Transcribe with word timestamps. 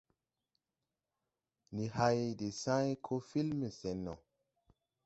Ndi 1.73 1.85
hày 1.95 2.19
de 2.39 2.47
sãy 2.61 2.87
koo 3.05 3.21
filme 3.29 3.67
sɛn 3.79 3.97
no. 4.05 4.13